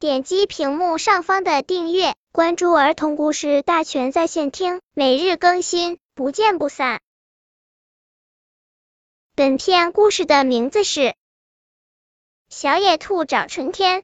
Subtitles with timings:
[0.00, 7.00] 点击屏幕上方的订阅，关注儿童故事大全在线听，每日更新，不见不散。
[9.34, 11.00] 本片故事的名字是
[12.48, 14.02] 《小野兔找春天》。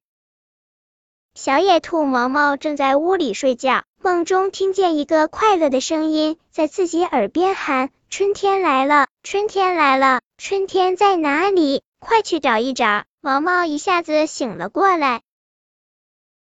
[1.36, 11.84] 小野兔毛毛正在屋里睡觉，梦中听见一个快乐的声音在自己耳边喊：“春天来了，春天来了，春天在哪里？
[12.00, 15.22] 快去找一找！”毛毛一下子醒了过来。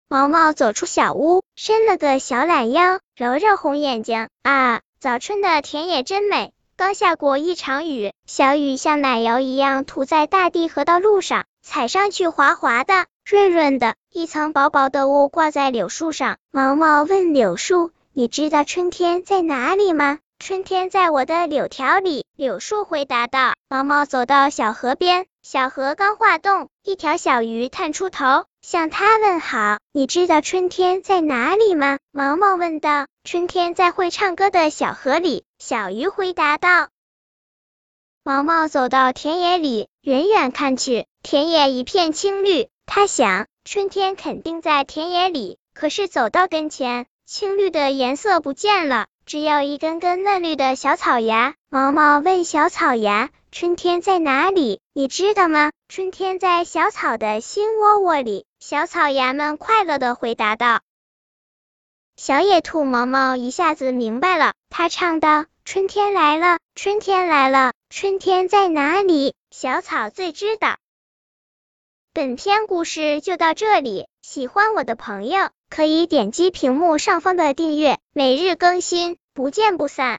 [0.09, 4.29] 毛毛走出小屋，伸了个小懒腰，揉揉红眼睛。
[4.41, 13.05] 啊，早春的田野真美，刚下过一场雨，小雨像奶油一样涂在大地和道路上，踩上去滑滑的。
[13.25, 23.55] 润润的一层薄薄的雾挂在柳树上，毛毛问柳树：“你知道春天在哪里吗？”“春天在我的柳条里。”柳树回答道。
[23.67, 29.77] 毛毛走到小河边，小河刚化冻，一条小鱼探出头，向他问好。
[29.93, 33.07] “你知道春天在哪里吗？”毛毛问道。
[33.23, 36.89] “春天在会唱歌的小河里。”小鱼回答道。
[38.25, 42.67] 毛毛走到田野里，远远看去，田野一片青绿。
[42.85, 45.59] 他想，春天肯定在田野里。
[45.73, 51.55] 可是走到跟前，青绿的颜色不见了，只有一根根嫩绿的小草芽。
[51.69, 54.79] 毛毛问小草芽：“春天在哪里？
[54.93, 60.79] 你知道吗？”“春天在小草的心窝窝里。”小草芽们快乐的回答道。
[62.15, 69.35] 小野兔毛毛一下子明白了，他唱道：“春天来了，春天来了，春天在哪里？
[69.51, 70.77] 小草最知道。”
[72.15, 80.15] 本篇故事就到这里，喜欢我的朋友可以点击屏幕上方的订阅，每日更新，不见不散。